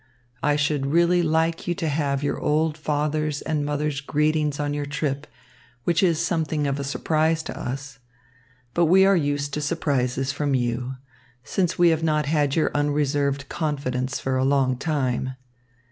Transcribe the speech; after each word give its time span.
I 0.41 0.55
should 0.55 0.87
really 0.87 1.21
like 1.21 1.67
you 1.67 1.75
to 1.75 1.87
have 1.87 2.23
your 2.23 2.39
old 2.39 2.75
father's 2.75 3.43
and 3.43 3.63
mother's 3.63 4.01
greetings 4.01 4.59
on 4.59 4.73
your 4.73 4.87
trip, 4.87 5.27
which 5.83 6.01
is 6.01 6.17
something 6.19 6.65
of 6.65 6.79
a 6.79 6.83
surprise 6.83 7.43
to 7.43 7.55
us. 7.55 7.99
But 8.73 8.85
we 8.85 9.05
are 9.05 9.15
used 9.15 9.53
to 9.53 9.61
surprises 9.61 10.31
from 10.31 10.55
you, 10.55 10.95
since 11.43 11.77
we 11.77 11.89
have 11.89 12.01
not 12.01 12.25
had 12.25 12.55
your 12.55 12.71
unreserved 12.73 13.47
confidence 13.47 14.19
for 14.19 14.37
a 14.37 14.43
long 14.43 14.75
time. 14.75 15.35